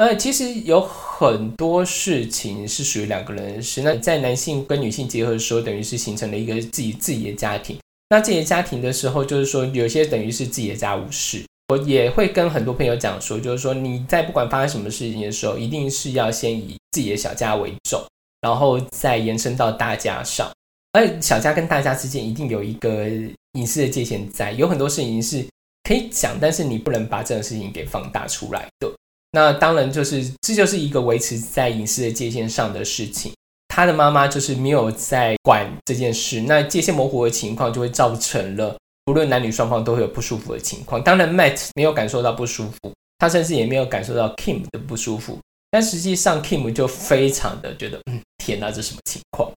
[0.00, 7.76] 呃，其实有很多事情是属于两个人的事那在男性跟女性结合的时候，等于是形成了一个自己自己的家庭。
[8.08, 11.44] 那自己的家庭的时候，就是说有些等于是自己的家务事。
[11.68, 18.02] 我也会跟很多朋友讲说，就是说你在不管发生什么事情的时候，一定是要先以自己的小家为重。
[18.40, 20.50] 然后再延伸到大家上，
[20.92, 23.06] 而小家跟大家之间一定有一个
[23.52, 25.44] 隐私的界限在，有很多事情是
[25.84, 28.90] 可以讲，但是你不能把这种事情给放大出来的。
[29.32, 33.32] 那当然就是这就是一个维持在隐私的界限上的事情。
[33.68, 41.00] 他的妈妈就是没有在管这件事，那界限模糊的情况就会造成了不论男女双方都会有不舒服的情况。
[41.02, 45.38] 当然，Matt 没有感受到不舒服，他甚至也没有感受到 Kim 的不舒服。
[45.70, 49.48] 但实际上，Kim 就非常的觉得，嗯，天哪，这什么情况？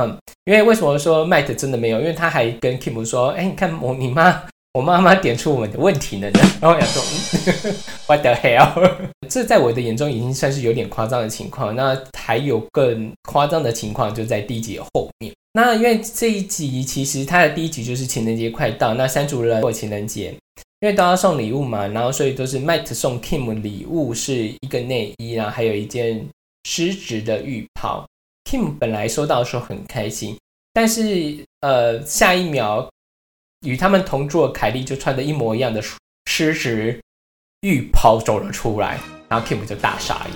[0.00, 2.00] 嗯，因为为什么说 Matt 真的没有？
[2.00, 6.30] 因为他还跟 Kim 说，哎，你看我你妈，我妈妈点出我们的问题呢。
[6.60, 7.02] 然后想说，
[7.64, 7.74] 嗯，
[8.06, 8.92] What the hell？
[9.28, 11.74] 这在我的眼中已经算是有点夸张的情况。
[11.74, 15.32] 那还有更夸张的情况，就在第一集后面。
[15.52, 20.34] 那因为这一集其实它的第一集就是情人节快到，那三组人过情人节。
[20.80, 26.24] 因为都要送礼物嘛，然后所以都是 Matt 送 Kim 礼物是一个内衣然后，还有一件
[26.62, 28.06] 湿质的浴袍。
[28.48, 30.38] Kim 本来收到的时候很开心，
[30.72, 32.88] 但是呃下一秒
[33.60, 35.82] 与他们同桌凯莉就穿的一模一样的
[36.26, 37.00] 湿质
[37.62, 40.34] 浴袍走了出来，然后 Kim 就大傻眼，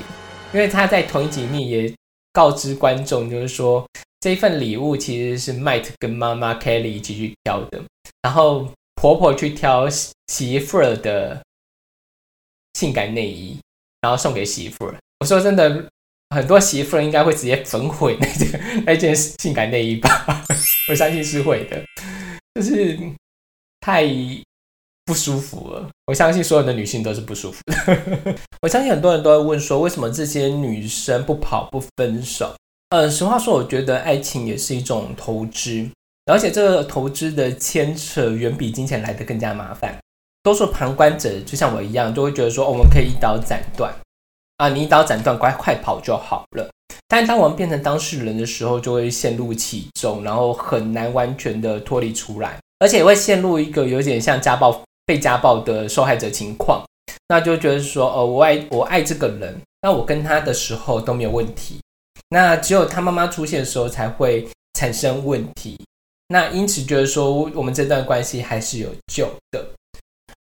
[0.53, 1.95] 因为他在同一集里也
[2.33, 3.87] 告知观众，就是说
[4.21, 7.83] 这份礼物其实是 Matt 跟妈妈 Kelly 一起去挑的，
[8.23, 8.69] 然后。
[8.97, 9.89] 婆婆去挑
[10.29, 11.43] 媳妇儿的
[12.75, 13.59] 性感内衣，
[14.01, 14.95] 然后送给媳妇儿。
[15.19, 15.89] 我说真的，
[16.31, 20.45] 很多媳妇儿应该会直接焚毁那件那件性感内衣吧？
[20.89, 21.85] 我相信是会的，
[22.55, 22.99] 就是
[23.81, 24.07] 太
[25.05, 25.89] 不舒服了。
[26.07, 28.35] 我相信所有的女性都是不舒服的。
[28.63, 32.55] 我相信很多人都会问说，为什么这些女生不跑不分手？
[32.91, 35.89] 呃，实话说，我觉得爱情也是一种投资。
[36.27, 39.99] 而且这个投资的牵扯远比金钱来的更加麻烦。
[40.45, 43.93] 多数旁观者就像我一样，都会觉得说，我们可以一刀斩断
[44.59, 46.71] 啊，你一刀斩断，快快跑就好了。
[47.13, 56.83] 但当我们变成当事人的时候，就会陷入其中，然后很难完全的脱离出来，而且会陷入一个有点像家暴、被家暴的受害者情况。
[57.29, 61.79] 那就觉得说，哦，我爱我爱这个人，那我跟他的时候都没有问题，
[62.31, 65.79] 那只有他妈妈出现的时候才会产生问题。
[66.29, 69.67] 那因此觉得说，我们这段关系还是有救的。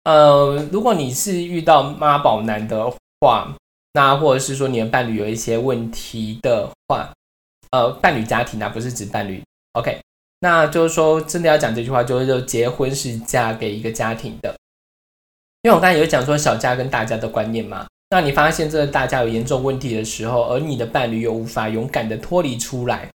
[0.04, 2.92] 呃，如果你是遇到妈宝男的
[3.22, 3.56] 话，
[3.92, 7.12] 那或者是说你的伴侣有一些问题的话，
[7.70, 9.42] 呃，伴侣家庭啊，不是指伴侣。
[9.72, 10.00] OK，
[10.40, 14.54] 那就是说，真的要讲这句话，就是说，结婚是嫁给一个家庭的。
[15.62, 23.08] 因为我刚才有讲说小家跟大家的观念嘛，那你发现这个大家有严重问题的时候，而你的伴侣又无法勇敢的脱离出来，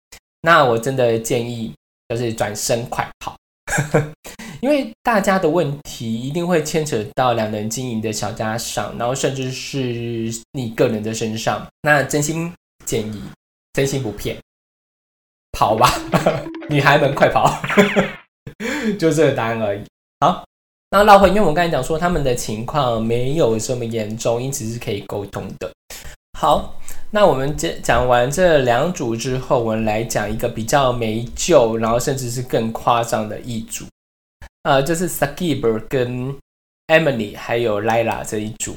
[0.42, 1.74] 那我真的建议。
[2.10, 3.36] 就是转身快跑，
[4.62, 11.68] 因为大家的问题一定会牵扯到两人经营的小家上，然后甚至是你个人的身上。
[11.82, 12.52] 那真心
[12.86, 13.22] 建议，
[13.74, 14.38] 真心不骗，
[15.52, 15.92] 跑吧，
[16.70, 17.62] 女孩们快跑，
[18.98, 19.84] 就这个答案而已。
[20.22, 20.46] 好，
[20.92, 25.70] 那老回，因为我刚才讲说他们的情况没有这么严重，因此是可以沟通的。
[26.38, 26.80] 好。
[27.16, 33.86] 那我们讲讲完这两组之后，我们来讲一个比较没救，然后甚至是更夸张的一组，
[34.64, 36.36] 呃，就是 Sakib 跟
[36.88, 38.76] Emily 还有 Lila 这一组。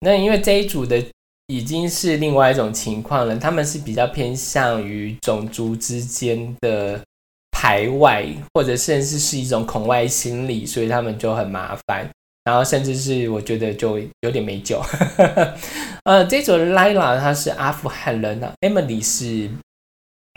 [0.00, 1.00] 那因为这一组的
[1.46, 7.00] 已经是另外一种情况了，他们是比较偏向于种族之间的
[7.52, 12.10] 排外，或者甚至是一种恐外心理，所以他们就很麻烦。
[12.48, 14.80] 然后甚至是我觉得就有点没救，
[16.04, 19.50] 呃，这组 Lila 她是阿富汗人啊，Emily 是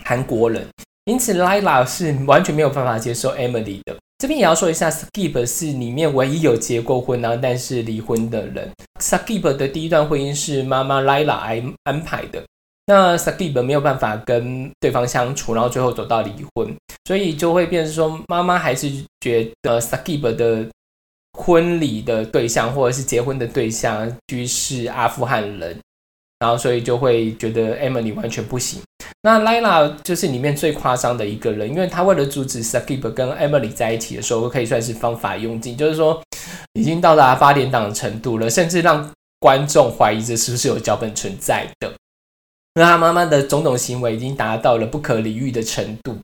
[0.03, 0.67] 韩国人，
[1.05, 3.95] 因此 Lila 是完全没有办法接受 Emily 的。
[4.17, 8.69] 这边也要说一下，Skip 是里面唯一有结过婚然后但是离婚的人。
[8.99, 12.43] Skip 的第一段婚姻是妈妈 Lila 安安排的，
[12.87, 20.67] 那 Skip 没有办法跟对方相处，然后最后走到离婚，所以就会变成说妈妈还是觉得 Skip 的。
[21.37, 25.79] 婚礼的对象或者是结婚的对象居是阿富汗人，
[26.39, 28.81] 然后所以就会觉得 Emily 完全不行。
[29.23, 36.21] 那 Lila 就是里面最夸张的一个人，因为他为了阻止 Sakib 跟 Emily 在一起的时候，可以算是方法用尽，就是说
[36.73, 41.91] 已经到达八点档的程度了，甚至让观众怀疑这是不是有脚本存在的。
[42.75, 46.17] 那他妈妈的种种行为已经达到了不可理喻的程度。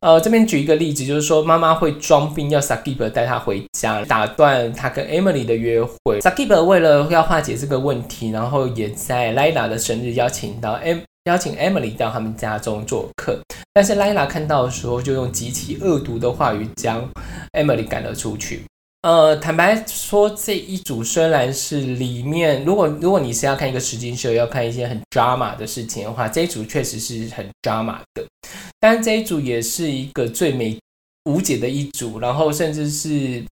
[0.00, 6.20] 呃，这边举一个例子，就是说妈妈会装病要 Sakib 带她回家，打断他跟 Emily 的约会。
[6.20, 13.38] Sakib 为了要化解这个问题，然后也在 Lila 的生日邀请到 M 邀请 Emily 到他们家中做客。
[13.72, 17.08] 但是 Lila 看到的时候，就用极其恶毒的话语将
[17.52, 18.64] Emily 赶了出去。
[19.06, 28.26] 呃，坦白说，这一组虽然是里面，如果如果你是要看一个实境秀，要看一些很 drama 的事情的话，这一组确实是很 drama 的。
[28.80, 30.76] 但这一组也是一个最美
[31.30, 33.44] 无解的一组，然后甚至是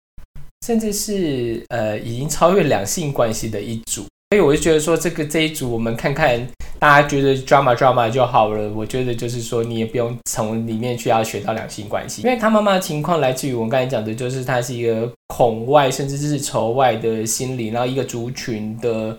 [0.67, 4.07] 甚至是呃，已经超越两性关系的一组。
[4.33, 6.41] 所以我就觉得说，这个这一组我们看看，
[6.79, 8.67] 大家觉得 drama drama 就好了。
[8.71, 19.15] 我觉得就是说，你也不用从里面去要学到两性关系，因为他妈妈的情况来自于我刚才讲的，就是他是一个恐外甚至是仇外的心理，然后一个族群的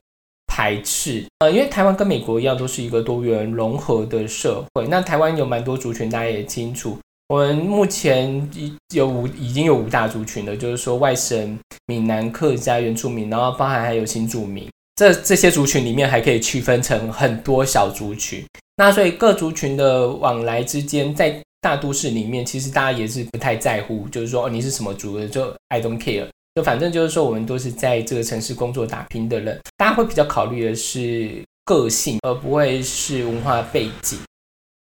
[0.47, 1.23] 排斥。
[1.37, 4.87] 呃，因为台湾跟美国一样，都是一个多元融合的社会。
[4.87, 6.97] 那台湾有蛮多族群，大家也清楚。
[7.29, 8.49] 我们目前
[8.95, 14.67] 有五已经有五大族群了，就是说外省、闽南、客家、原住民，然后包含还有新住民。
[14.95, 18.45] 这这些族群里面还可以区分成很多小族群，
[18.77, 34.19] 那所以各族群的往来之间，在大都市里面，其实大家也是不太在乎，就是说哦你是什么族的，就 I don't care，就反正就是说我们都是在这个城市工作打拼的人，大家会比较考虑的是个性，而不会是文化背景，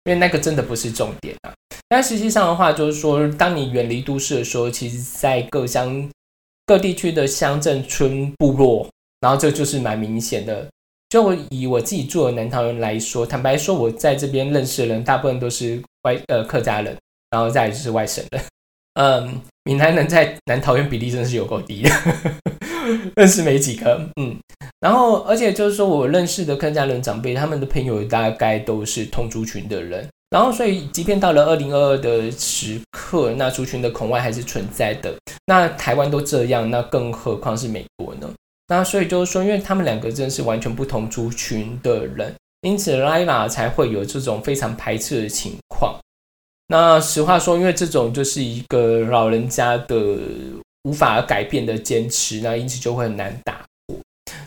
[0.03, 1.53] 因为那个真的不是重点啊。
[1.89, 6.07] 但实际上的话，就是说当你远离都市的时候，其实在各乡
[6.67, 8.87] 各地区的乡镇村部落。
[9.25, 10.69] 然后这就是蛮明显的，
[11.09, 16.95] 就以我自己住的南桃园来说，坦白说，我在这边认识的人大部分都是外呃客家人，
[17.31, 18.43] 然后再就是外省人。
[19.01, 21.89] 嗯，闽南人在南桃园比例真的是有够低的，
[23.17, 23.99] 认识没几个。
[24.21, 24.37] 嗯，
[24.79, 30.07] 然后而且就是说我认识的客家人长辈，他们的朋友大概都是同族群的人。
[30.29, 35.15] 然后所以即便到了二零二二的时刻，那族群的恐外还是存在的。
[35.47, 38.29] 那台湾都这样，那更何况是美国呢？
[38.67, 45.99] 那所以就是说，因为他们两个真的是完全不同族群的人，因此 Lila 才会有这种非常排斥的情况。
[46.67, 50.17] 那实话说，因为这种就是一个老人家的
[50.83, 53.97] 无法改变的坚持，那因此就会很难打破。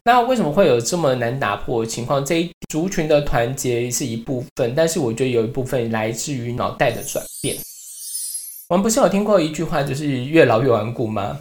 [0.04, 2.24] 那为什么会有这么难打破的情况？
[2.24, 7.56] 这一族群的团结是一部分，但是我觉得有一部分来自于脑袋的转变。
[8.68, 11.38] 我们不是有听过一句话，就是越老越顽固吗？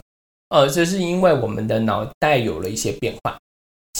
[0.49, 3.37] 呃，这是因为我们的脑袋有了一些变化。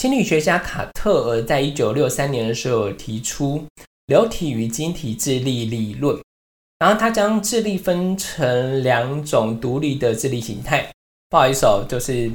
[0.00, 3.64] 心理学家卡特尔在一九六三年的时候提出
[4.06, 6.18] 流体与晶体智力理论。
[6.78, 10.88] 然后他将智力分成两种独立的智力形态。
[11.28, 12.30] 不好意思哦，就是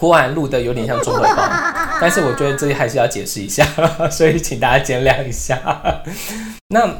[0.00, 3.64] 呼喊录的有点像中文版，但是我觉得这里还是要解释一下，
[4.10, 6.02] 所以请大家见谅一下。
[6.74, 6.92] 那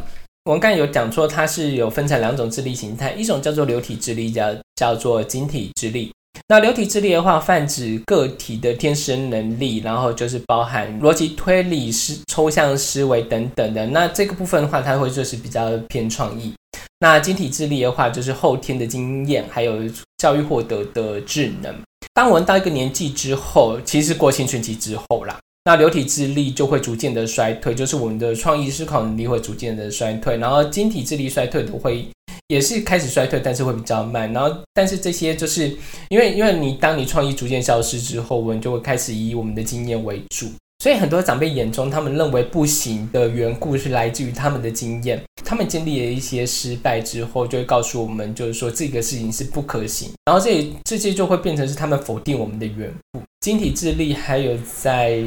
[0.44, 6.12] 我们刚有讲说，它是有分成两种智力形态，一种叫做流体智力，叫叫做晶体智力。
[6.48, 13.87] 那流体智力的话，泛指个体的天生能力，然后就是包含逻辑推理、思抽象思维等等的。
[13.87, 16.52] 那这个部分的话，它会就是比较偏创意。
[16.98, 19.78] 那晶体智力的话，就是后天的经验，还有
[20.18, 21.74] 教育获得的智能。
[22.12, 32.07] 当我们到一个年纪之后，其实过青春期之后啦，那流体智力就会逐渐的衰退，就是我们的创意思考能力会逐渐的衰退，然后晶体智力衰退都会。
[32.48, 34.31] 也是开始衰退，但是会比较慢。
[34.31, 35.74] 然后，但是这些就是
[36.11, 40.50] 因为，因为你当你创意逐渐消失之后，我们就会开始以我们的经验为主。
[40.85, 45.18] 所以很多长辈眼中，他们认为不行的缘故是来自于他们的经验。
[45.42, 50.11] 他们经历了一些失败之后，就会告诉我们，就是说这个事情是不可行。
[50.27, 53.23] 然后这这些就会变成是他们否定我们的缘故。
[53.40, 55.23] 晶体智力还有在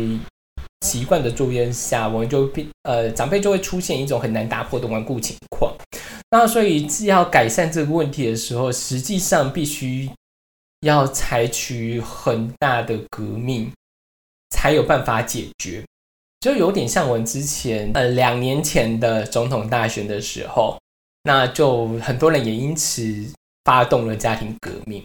[0.85, 5.73] 习惯的作用下，我们就变呃长辈就会出现一种很难打破的顽固情况。
[6.29, 10.07] 那所以要改善这个问题的时候，实际上必须
[10.81, 13.71] 要采取很大的革命，
[14.57, 15.83] 才有办法解决。
[16.39, 20.79] 就有点像我们之前呃两年前的总统大选的时候，
[21.23, 23.03] 那就很多人也因此
[23.65, 25.03] 发动了家庭革命，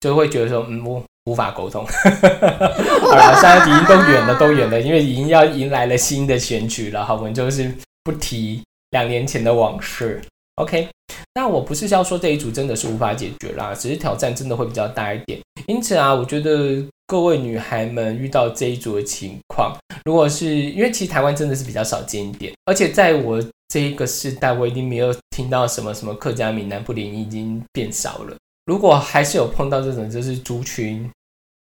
[0.00, 1.84] 就会觉得说嗯我无法沟通。
[1.86, 7.04] 好了， 现在已经都远了，都远了，因为已经要迎来了新的选举了。
[7.04, 7.70] 好，我们就是
[8.02, 10.22] 不提两年前的往事。
[10.60, 10.88] OK，
[11.34, 15.40] 那我不是要说这一组真的是无法解决啦，只是挑战真的会比较大一点。
[15.66, 28.36] 因此啊，我觉得各位女孩们遇到这一组的情况，如果是因为其实台湾真的是比较少见一点，而且在我这一个时代，我已经没有听到什么什么客家闽南不联，已经变少了。
[28.66, 31.10] 如果还是有碰到这种就是族群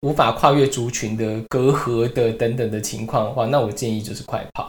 [0.03, 4.69] 无法跨越族群的隔阂的等等的情况的话，那我建议就是快跑。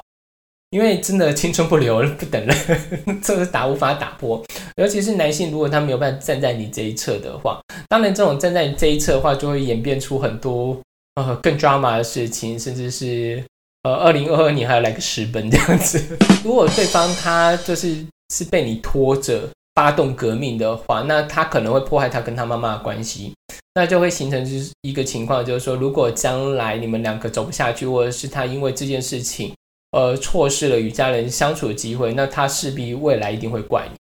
[0.76, 2.54] 因为真的青春不留不等人，
[3.24, 4.44] 这个打无法打破。
[4.76, 10.78] 尤其是男性，如果他没有办法站在你这一侧的话，当然这种站在你这一侧的话，就会演变出很多
[11.16, 13.42] 呃更 drama 的事情，甚至是
[13.84, 16.18] 呃二零二二年还要来个十奔这样子。
[16.44, 23.34] 如果对方他就是是被你拖着发动革命的话，那他可能会破坏他跟他妈妈的关系，
[23.76, 29.54] 那就会形成就是一个情况，就是说如果将来你们两个走不下去，或者是他因为这件事情。
[29.96, 33.96] 呃，错失了与家人相处的机会，那他势必未来一定会怪你。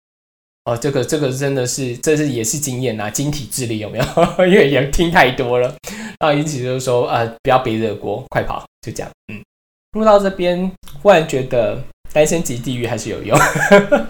[0.65, 4.05] 哦，这个这个真的是，这是也是经验呐，晶体智力有没有？
[4.45, 5.73] 因为也听太多了，
[6.19, 9.09] 然后因此就是说，呃，不要背热锅，快跑，就这样。
[9.31, 9.41] 嗯，
[9.93, 10.69] 录到这边，
[11.01, 11.81] 忽然觉得
[12.11, 13.39] 单身级地狱还是有用，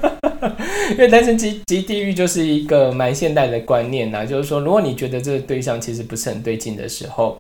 [0.90, 7.38] 因为单身级级地狱就是一个蛮现代的观念呐，就是说，如果你觉得这个对象其实不是很对劲的时候，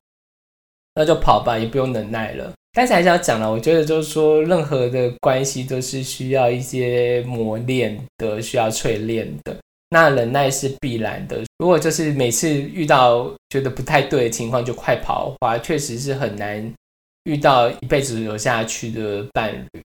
[0.94, 2.54] 那就跑吧，也不用忍耐了。
[2.76, 9.56] 但是还是要讲了，我觉得就是说，任何的关系都是需要一些磨练的，需要淬炼的。
[9.92, 11.42] 那忍耐是必然的。
[11.60, 16.74] 如果就是每次遇到觉得不太对的情况就快跑的话，确实是很难
[17.24, 19.82] 遇到一辈子留下去的伴侣。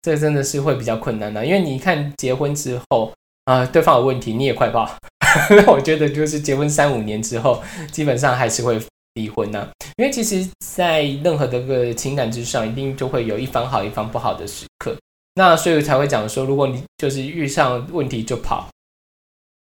[0.00, 3.12] 这真的是会比较困难的，因为你看结婚之后
[3.44, 4.90] 啊，对方有问题你也快跑，
[5.50, 7.62] 那我觉得就是结婚三五年之后，
[7.92, 8.80] 基本上还是会。
[9.14, 9.68] 离婚呢？
[9.96, 14.96] 因为其实，在任何的个情感之上，一定就会有一方好一方不好的时刻。
[15.34, 18.68] 那所以才会讲说，如果你就是遇上问题就跑，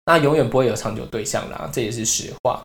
[0.06, 1.70] 那永远不会有长久对象了。
[1.72, 2.62] 这也是实话。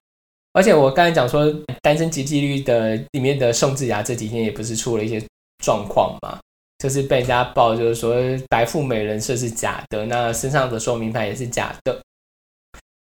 [0.54, 5.24] 而且我刚才讲说，单身及纪律的里面的宋智雅这几天也不是出了一些
[5.64, 6.40] 状况嘛，
[6.80, 8.16] 就是被人家爆，就是说
[8.50, 12.02] 白富美人设是假的，那身上的说明牌也是假的。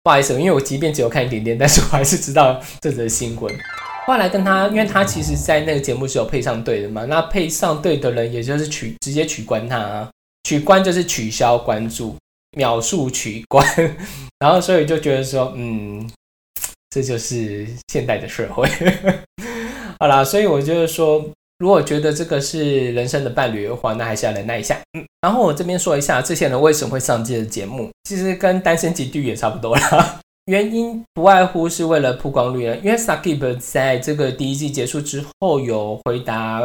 [0.08, 3.54] 不好意思，因为我即便只有看一点点，但是我还是知道这则新闻。
[4.06, 10.10] 后来跟他，因为他其实在那个节目是有配上对的嘛，那配上对的人也就是取直接取关他啊，
[10.46, 12.16] 取关就是取消关注，
[12.58, 13.68] 秒速取关，
[14.40, 16.10] 然后所以就觉得说，嗯，
[16.90, 18.66] 这就是现代的社会。
[20.00, 21.30] 好啦，所以我就是说。
[21.60, 24.80] 如果觉得这个是人生的伴侣的话，那还是要忍耐一下。
[24.94, 30.20] 嗯，然后我这边说一下这些人为什么会上这个节目，其实跟单身级地狱也差不多啦。
[30.46, 32.78] 原因不外乎是为了曝光率了。
[32.78, 36.62] 因为 Sakib 在这个第一季结束之后有回答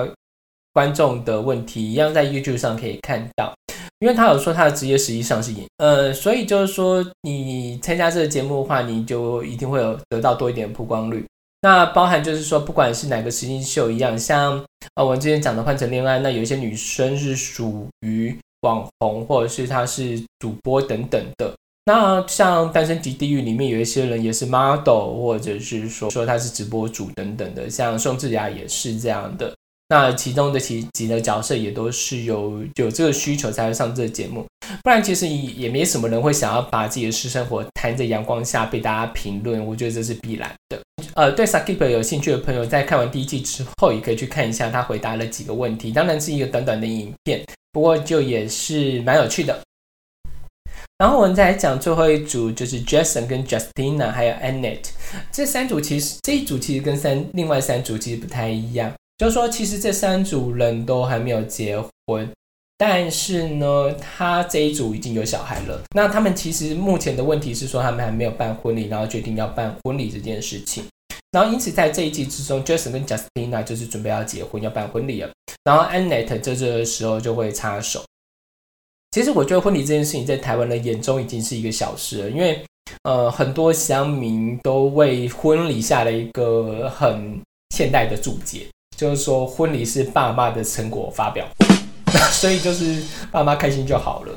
[0.72, 3.52] 观众的问题，一样在 YouTube 上可以看到。
[3.98, 11.24] 因为他有说他的职业实际上是演，呃，所以就是说你参加这个节目的话，你就一定会有得到多一点曝光率。
[11.62, 14.62] 那包含就是说，不管是哪个实境秀一样，像
[14.96, 21.54] 呃我们之前讲的《换成恋爱》，那有一些女生是属于网红，或者是她是主播等等的。
[21.86, 29.54] 那像《单身级地狱》里面有一些人也是 model，或者是说说她是直播主等等的，像宋智雅也是这样的。
[29.92, 34.42] 那其中的其几个角色也都是有有这个需求才会上这个节目，
[34.82, 40.80] 不然其实也也没什么人会想要把自己的私生活摊在阳光下被大家评论，我觉得这是必然的。
[41.12, 49.60] 呃，对 Sakip 有兴趣的朋友，在看完第一季之后，也可以去看一下他回答了几个问题，当然是一个短短的影片，不过就也是蛮有趣的。
[50.96, 54.88] 然后我们再来讲最后一组，就是 Jason 跟 Justina 还有 Annette
[55.30, 58.90] 这三组，其实这一组其实跟三另外三组其实不太一样。
[59.22, 62.28] 就说，其实这三组人都还没有结婚，
[62.76, 65.80] 但是呢，他这一组已经有小孩了。
[65.94, 70.82] 那他们其实目前的问题是说，他们还没有办婚礼，然后决定要办婚礼这件事情。
[71.30, 75.30] 然后因此在这一季之中，Jason 跟 Justina 就是准备要结婚，要办婚礼了。
[75.62, 78.04] 然后 Annette 在这个时候就会插手。
[79.12, 82.60] 其实我觉得婚礼这件事情在台湾人眼中已经是一个小事了，因为
[83.04, 88.66] 呃很多乡民都为婚礼下了一个很现代的注解。
[89.02, 91.44] 就是说，婚礼是爸妈的成果发表，
[92.30, 94.32] 所以就是爸妈开心就好了。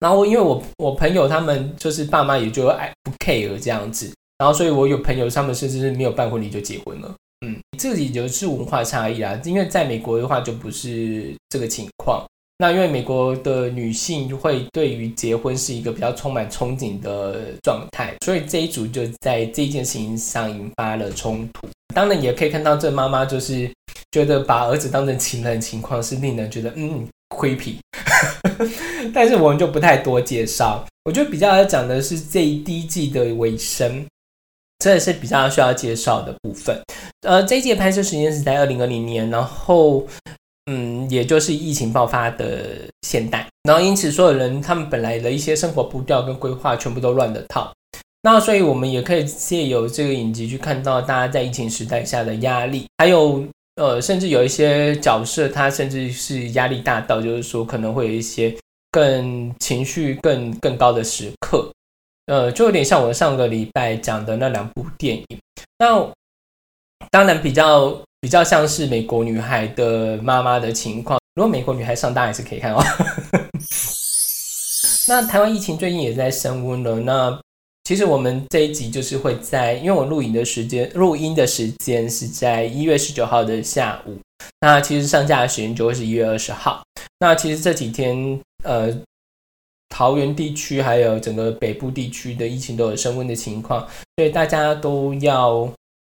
[0.00, 7.14] 然后，因为我我朋友他们就是爸妈也就爱不 care 这样子，然后所以我有朋友他们甚至是没有办婚礼就结婚了。
[7.46, 12.24] 嗯，这里就是文化差异啦，因为在美国的话就不是这个情况。
[12.62, 21.66] 那因为美国的女性会对于结婚是一个比较充满憧憬的状态，所以这一组就在这件事情上引发了冲突。
[21.92, 23.68] 当然也可以看到，这妈妈就是
[24.12, 27.80] 觉得把儿子当成情人的情况是令人觉得嗯亏皮，
[29.12, 30.86] 但是我们就不太多介绍。
[31.04, 34.06] 我觉得比较要讲的是这一第一季的尾声，
[34.78, 36.80] 这也是比较需要介绍的部分。
[37.22, 40.06] 呃，这一季的拍摄时间是在二零二零年，然后。
[40.66, 47.72] 嗯，也就是疫情爆发的现代，然后因此所有人他们本来的一些生活步调跟规划全部都乱了套。
[48.22, 53.44] 那所以我们也可以借由这个影集去看到大家在疫情时代下的压力，还有
[53.74, 58.56] 呃，甚至有一些角色他甚至是压力大到，就是说可能会有一些
[58.92, 61.68] 更情绪更更高的时刻，
[62.26, 65.26] 呃，就有点像我上个礼拜讲的那两部电影。
[65.76, 66.08] 那
[67.10, 68.00] 当然比较。
[68.22, 72.80] 比较像是美国女孩的妈妈的情况，如果美国女孩上当也是可以看哦。
[75.08, 77.00] 那台湾疫情最近也在升温了。
[77.00, 77.36] 那
[77.82, 84.16] 其实我们这一集就是会在，因为我录影的时间，录音的时间是在一月十九号的下午。
[84.60, 86.80] 那其实上架的时间就会是一月二十号。
[87.18, 88.96] 那其实这几天，呃，
[89.88, 93.80] 桃园地区还有整个北部地区的疫情都有升温的情况，
[94.16, 95.68] 所以大家都要。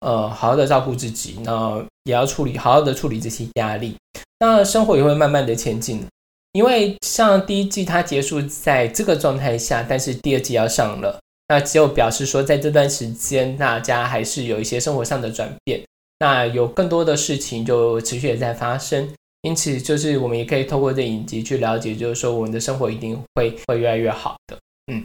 [0.01, 3.95] 呃，好好的照顾自己，那也要处理，好好的处理这些压力，
[4.39, 6.05] 那生活也会慢慢的前进。
[6.51, 11.19] 因为像第一季它结束在这个状态下，但是第二季要上了，
[11.49, 15.81] 那只有表示说在这段时间大家还是有一些生活上的转变，
[16.19, 24.57] 那有更多的事情就持续的在发生，因此就是我们也可以透过这影集去了解，就是说我们的生活一定会会越来越好的。
[24.93, 25.03] 嗯，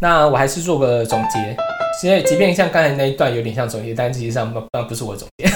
[0.00, 1.56] 那我还是做个总结。
[2.00, 5.50] 所以，即便像刚才那一段有点像总结，但实际上不不是我总结。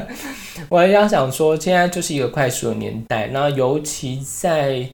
[0.70, 4.88] 我要想说，现在就是一个快速的年代，那尤其在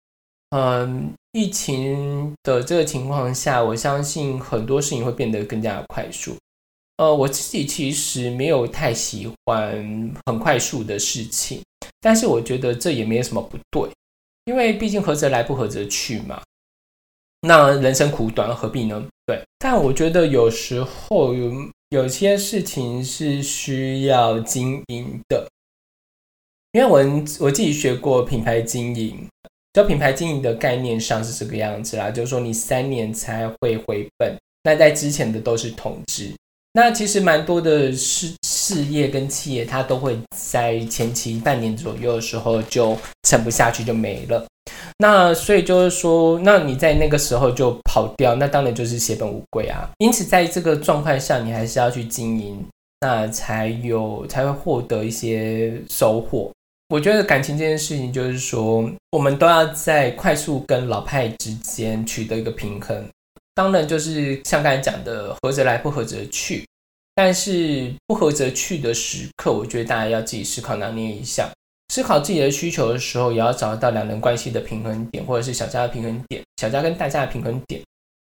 [0.51, 6.35] 嗯疫情的这个情况下，我相信很多事情会变得更加快速。
[6.97, 11.63] 呃，我自己其实没有太喜欢很快速的事情，
[12.01, 13.89] 但是我觉得这也没有什么不对，
[14.47, 16.43] 因为毕竟合则来，不合则去嘛。
[17.43, 19.03] 那人生苦短，何必呢？
[19.27, 21.53] 对，但我觉得有时候有
[21.91, 25.49] 有些事情是需要经营的，
[26.73, 26.99] 因为我
[27.39, 29.27] 我自己学过品牌经营，
[29.73, 36.33] 就品牌经营的概念上是这个样子啦，就是说你三年才会回本，那在之前的都是统治。
[36.73, 44.47] 那其实蛮多的事事业跟企业，它都会在前期半年左右的时候就撑不下去就没了。
[45.03, 49.89] 那所以就是说，那你在那个时候就跑掉，那当然就是血本无归啊。
[49.97, 52.63] 因此，在这个状态下，你还是要去经营，
[53.01, 56.53] 那才有才会获得一些收获。
[56.91, 63.03] 我觉得感情这件事情，就是说，我们都要在快速跟老派之间取得一个平衡。
[63.55, 66.67] 当然，就是像刚才讲的，合则来，不合则去。
[67.15, 71.51] 但是不合则去的时刻，我觉得大家要自己思考拿捏一下。
[71.91, 77.83] 思考自己的需求的时候，也要找到两人关系的平衡点，或者是小家的平衡点，小家跟大家的平衡点。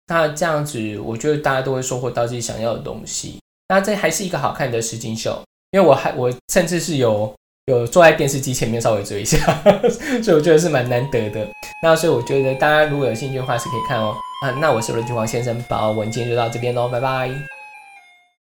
[0.08, 3.40] 那这样子，我觉得大家都会收获到自己想要的东西。
[3.68, 5.42] 那这还是一个好看的实景秀，
[5.72, 7.34] 因为我还我甚至是有
[7.66, 9.38] 有坐在电视机前面稍微追一下，
[10.22, 11.48] 所以我觉得是蛮难得的。
[11.82, 14.16] 那所以我觉得大家如果有兴趣的话，是可以看哦。
[14.44, 17.55] 啊，那我是罗俊煌先生，宝，我们今天就到这边喽，拜拜。